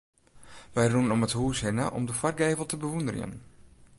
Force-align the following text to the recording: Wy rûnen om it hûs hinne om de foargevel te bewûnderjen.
Wy 0.73 0.83
rûnen 0.91 1.13
om 1.15 1.25
it 1.27 1.37
hûs 1.39 1.57
hinne 1.63 1.85
om 1.97 2.03
de 2.07 2.13
foargevel 2.19 2.67
te 2.67 2.77
bewûnderjen. 2.81 3.33